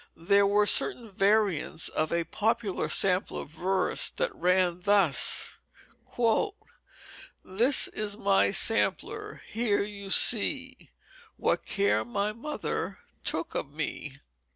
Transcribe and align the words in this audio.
There 0.17 0.47
were 0.47 0.65
certain 0.65 1.11
variants 1.11 1.87
of 1.87 2.11
a 2.11 2.23
popular 2.23 2.89
sampler 2.89 3.43
verse 3.45 4.09
that 4.09 4.33
ran 4.33 4.79
thus: 4.81 5.59
"This 7.45 7.87
is 7.89 8.17
my 8.17 8.49
Sampler, 8.49 9.43
Here 9.45 9.83
you 9.83 10.09
see 10.09 10.89
What 11.37 11.67
care 11.67 12.03
my 12.03 12.33
Mother 12.33 12.97
Took 13.23 13.53
of 13.53 13.69
me." 13.71 14.13